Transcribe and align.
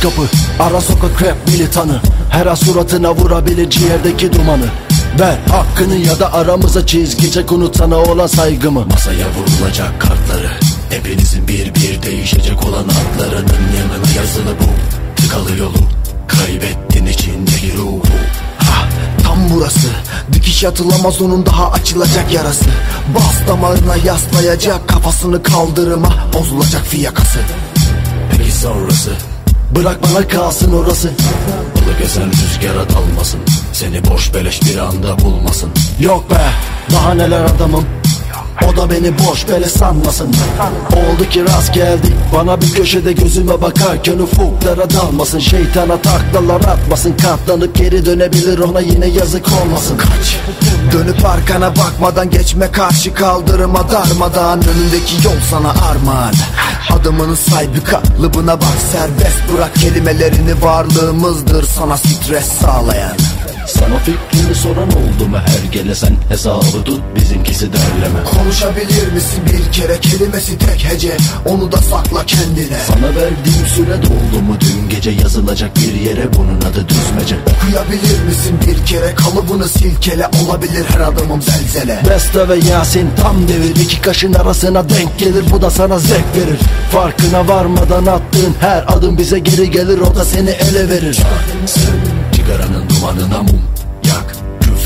kapı 0.00 0.22
Ara 0.60 0.80
sokak 0.80 1.22
rap 1.22 1.48
militanı. 1.48 2.00
Her 2.30 2.46
an 2.46 2.54
suratına 2.54 3.14
vurabilir 3.14 3.70
ciğerdeki 3.70 4.32
dumanı. 4.32 4.66
Ver 5.20 5.38
hakkını 5.50 5.94
ya 5.96 6.18
da 6.18 6.32
aramıza 6.32 6.86
çizgi 6.86 7.32
çek 7.32 7.52
unut 7.52 7.76
sana 7.76 7.96
olan 7.96 8.26
saygımı. 8.26 8.86
Masaya 8.86 9.26
vurulacak 9.28 10.00
kartları 10.00 10.50
Hepinizin 10.90 11.48
bir 11.48 11.74
bir 11.74 12.02
değişecek 12.02 12.64
olan 12.64 12.84
adlarının 12.84 13.62
yanına 13.78 14.12
yazılı 14.16 14.54
bu. 14.60 14.68
Tıkalı 15.22 15.58
yolu 15.58 15.78
Kaybettin 16.28 17.06
içindeki 17.06 17.76
ruhu. 17.76 18.02
Ha, 18.58 18.88
tam 19.24 19.38
burası. 19.54 19.88
Dikiş 20.32 20.64
atılamaz 20.64 21.22
onun 21.22 21.46
daha 21.46 21.70
açılacak 21.70 22.32
yarası. 22.32 22.70
Bas 23.14 23.48
damarına 23.48 23.96
yaslayacak 23.96 24.88
Kafasını 24.88 25.42
kaldırıma 25.42 26.12
bozulacak 26.34 26.86
fiyakası. 26.86 27.38
Peki 28.30 28.52
sonrası 28.52 29.10
Bırak 29.76 29.98
bana 30.02 30.28
kalsın 30.28 30.72
orası. 30.72 31.10
Balık 31.74 32.00
esen 32.04 32.30
rüzgara 32.30 32.88
dalmasın 32.88 33.40
Seni 33.72 34.04
boş 34.04 34.34
beleş 34.34 34.62
bir 34.62 34.78
anda 34.78 35.18
bulmasın. 35.18 35.70
Yok 36.00 36.30
be 36.30 36.50
daha 36.92 37.14
neler 37.14 37.44
adamım. 37.44 37.84
O 38.68 38.76
da 38.76 38.90
beni 38.90 39.18
boş 39.18 39.48
bele 39.48 39.68
sanmasın. 39.68 40.34
Oldu 40.92 41.28
ki 41.30 41.44
rast 41.44 41.74
geldik. 41.74 42.12
Bana 42.34 42.60
bir 42.60 42.72
köşede 42.72 43.12
gözüme 43.12 43.62
bakarken 43.62 44.18
ufuklara 44.18 44.90
dalmasın. 44.90 45.38
Şeytana 45.38 45.96
taklalar 45.96 46.60
atmasın. 46.60 47.16
Katlanıp 47.22 47.74
geri 47.74 48.06
dönebilir 48.06 48.58
ona 48.58 48.80
yine 48.80 49.06
yazık 49.06 49.46
olmasın. 49.62 49.96
Kaç. 49.96 50.38
Dönüp 50.92 51.24
arkana 51.24 51.76
bakmadan 51.76 52.30
geçme 52.30 52.72
karşı 52.72 53.14
kaldırıma 53.14 53.90
darmadan 53.90 54.58
Önündeki 54.58 55.26
yol 55.26 55.40
sana 55.50 55.70
armağan 55.70 56.32
Adımını 57.08 57.36
say 57.36 57.74
bir 57.74 57.80
kalıbına 57.80 58.60
bak 58.60 58.76
serbest 58.92 59.52
bırak 59.54 59.74
kelimelerini 59.74 60.62
varlığımızdır 60.62 61.64
sana 61.64 61.96
stres 61.96 62.44
sağlayan. 62.44 63.16
Sana 63.66 63.98
fikrini 63.98 64.37
soran 64.58 64.88
oldu 64.88 65.28
mu? 65.28 65.36
Her 65.46 65.72
gele 65.72 65.94
sen 65.94 66.16
hesabı 66.28 66.84
tut 66.84 67.00
bizimkisi 67.16 67.72
derleme 67.72 68.24
Konuşabilir 68.24 69.12
misin? 69.12 69.42
Bir 69.46 69.72
kere 69.72 70.00
kelimesi 70.00 70.58
tek 70.58 70.84
hece. 70.92 71.16
Onu 71.46 71.72
da 71.72 71.76
sakla 71.76 72.26
kendine. 72.26 72.78
Sana 72.88 73.08
verdiğim 73.08 73.66
süre 73.74 74.02
doldu 74.02 74.42
mu? 74.42 74.56
Dün 74.60 74.88
gece 74.88 75.10
yazılacak 75.10 75.70
bir 75.76 76.00
yere 76.00 76.34
bunun 76.34 76.56
adı 76.60 76.88
düzmece. 76.88 77.36
Okuyabilir 77.56 78.24
misin? 78.24 78.56
Bir 78.66 78.86
kere 78.86 79.14
kalıbını 79.14 79.68
silkele. 79.68 80.28
Olabilir 80.44 80.84
her 80.88 81.00
adımım 81.00 81.42
zelzele. 81.42 82.02
Beste 82.10 82.48
ve 82.48 82.56
Yasin 82.56 83.10
tam 83.22 83.48
devir. 83.48 83.76
İki 83.84 84.00
kaşın 84.00 84.34
arasına 84.34 84.88
denk 84.88 85.18
gelir. 85.18 85.44
Bu 85.52 85.62
da 85.62 85.70
sana 85.70 85.98
zevk 85.98 86.36
verir. 86.36 86.60
Farkına 86.92 87.48
varmadan 87.48 88.06
attığın 88.06 88.54
her 88.60 88.84
adım 88.88 89.18
bize 89.18 89.38
geri 89.38 89.70
gelir. 89.70 89.98
O 90.00 90.14
da 90.14 90.24
seni 90.24 90.50
ele 90.50 90.90
verir. 90.90 91.18
Cigaranın 92.32 92.88
dumanına 92.88 93.42
mum 93.42 93.77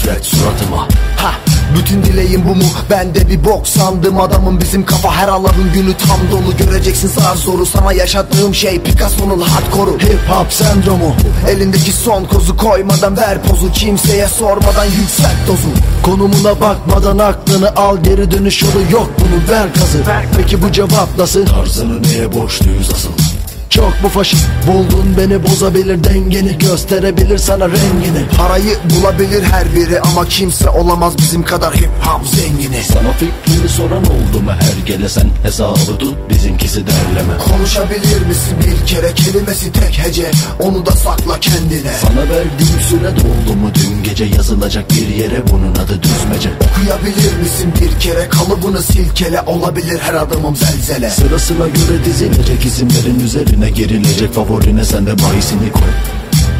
küfret 0.02 0.24
suratıma. 0.24 0.88
Ha, 1.16 1.32
bütün 1.78 2.02
dileğim 2.02 2.48
bu 2.48 2.54
mu? 2.54 2.64
Ben 2.90 3.14
de 3.14 3.28
bir 3.28 3.44
bok 3.44 3.68
sandım. 3.68 4.20
Adamım 4.20 4.60
bizim 4.60 4.86
kafa 4.86 5.14
her 5.14 5.28
Allah'ın 5.28 5.72
günü 5.74 5.94
tam 5.96 6.18
dolu. 6.30 6.56
Göreceksin 6.56 7.08
zar 7.08 7.36
zoru. 7.36 7.66
Sana 7.66 7.92
yaşattığım 7.92 8.54
şey 8.54 8.80
Picasso'nun 8.80 9.40
hardcore'u. 9.40 9.98
Hip 9.98 10.28
hop 10.28 10.52
sendromu. 10.52 11.14
Elindeki 11.50 11.92
son 11.92 12.24
kozu 12.24 12.56
koymadan 12.56 13.16
ver 13.16 13.42
pozu. 13.42 13.72
Kimseye 13.72 14.28
sormadan 14.28 14.84
yükselt 14.84 15.48
dozu 15.48 15.68
Konumuna 16.02 16.60
bakmadan 16.60 17.18
aklını 17.18 17.76
al. 17.76 17.96
Geri 18.02 18.30
dönüş 18.30 18.62
yolu 18.62 18.92
yok 18.92 19.10
bunun. 19.18 19.48
Ver 19.48 19.66
gazı. 19.74 19.98
Peki 20.36 20.62
bu 20.62 20.72
cevap 20.72 21.18
nasıl? 21.18 21.46
Tarzını 21.46 22.02
neye 22.02 22.32
borçluyuz 22.32 22.90
asıl 22.94 23.31
Çok 23.72 24.02
mu 24.02 24.08
faşist 24.08 24.46
buldun 24.66 25.14
beni? 25.18 25.42
Bozabilir 25.42 26.04
dengeni. 26.04 26.58
Gösterebilir 26.58 27.38
sana 27.38 27.68
rengini. 27.68 28.26
Parayı 28.38 28.76
bulabilir 28.84 29.42
her 29.42 29.74
biri 29.76 30.00
ama 30.00 30.24
kimse 30.24 30.70
olamaz 30.70 31.18
bizim 31.18 31.42
kadar 31.42 31.74
hip 31.74 31.90
hop 32.04 32.26
zengini. 32.26 32.82
Sana 32.84 33.12
fikrini 33.12 33.68
soran 33.68 34.02
oldu 34.02 34.40
mu? 34.44 34.50
Her 34.50 34.86
gele 34.86 35.08
sen 35.08 35.30
hesabı 35.42 35.98
tut 35.98 36.16
bizimkisi 36.30 36.86
derleme. 36.86 37.38
Konuşabilir 37.50 38.26
misin? 38.26 38.56
Bir 38.66 38.86
kere 38.86 39.14
kelimesi 39.14 39.72
tek 39.72 39.98
hece. 40.06 40.30
Onu 40.60 40.86
da 40.86 40.90
sakla 40.90 41.40
kendine. 41.40 41.92
Sana 42.02 42.20
verdiğim 42.20 42.80
süre 42.88 43.10
doldu 43.16 43.56
mu? 43.56 43.70
Dün 43.74 44.02
gece 44.02 44.24
yazılacak 44.24 44.90
bir 44.90 45.08
yere 45.08 45.42
bunun 45.50 45.72
adı 45.72 46.02
düzmece. 46.02 46.50
Okuyabilir 46.70 47.38
misin? 47.42 47.72
Bir 47.80 48.00
kere 48.00 48.28
kalıbını 48.28 48.82
silkele 48.82 49.42
Olabilir 49.46 49.98
her 49.98 50.14
adımım 50.14 50.56
zelzele. 50.56 51.10
Sırasına 51.10 51.68
göre 51.68 52.04
dizilecek 52.04 52.64
isimlerin 52.64 53.20
üzerine 53.20 53.61
girilecek 53.68 54.32
favorine 54.32 54.84
sen 54.84 55.06
de 55.06 55.18
bahisini 55.18 55.72
koy. 55.72 55.92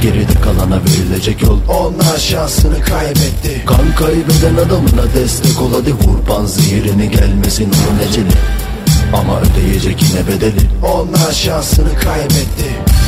Geride 0.02 0.34
kalana 0.44 0.80
verilecek 0.84 1.42
yol. 1.42 1.58
Onlar 1.68 2.18
şansını 2.18 2.80
kaybetti. 2.80 3.64
Kan 3.66 3.94
kaybeden 3.98 4.66
adamına 4.66 5.14
destek 5.14 5.62
ol. 5.62 5.70
Hadi 5.72 5.92
vur 5.92 6.24
panzihirini 6.26 7.10
gelmesin 7.10 7.64
onun 7.64 8.08
eceli 8.08 8.36
Ama 9.12 9.40
ödeyecek 9.40 10.02
yine 10.02 10.28
bedeli. 10.28 10.68
Onlar 10.82 11.32
şansını 11.32 11.94
kaybetti 11.94 13.01